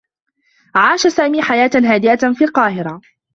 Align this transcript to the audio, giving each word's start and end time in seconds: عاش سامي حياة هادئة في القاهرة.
عاش 0.75 1.07
سامي 1.07 1.41
حياة 1.43 1.71
هادئة 1.75 2.33
في 2.35 2.43
القاهرة. 2.43 3.01